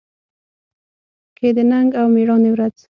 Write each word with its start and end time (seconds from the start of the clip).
کې 1.37 1.49
د 1.57 1.59
ننګ 1.71 1.89
او 1.99 2.05
مېړانې 2.15 2.49
ورځ 2.53 2.75